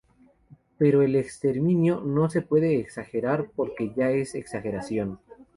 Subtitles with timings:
[0.79, 5.19] Pero el exterminio no se puede exagerar porque ya es una exageración".